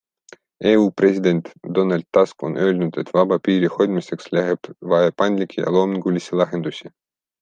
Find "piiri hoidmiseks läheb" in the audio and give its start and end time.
3.49-4.73